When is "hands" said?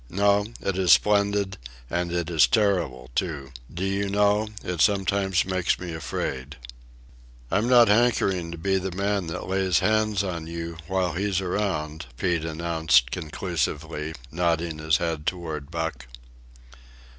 9.77-10.23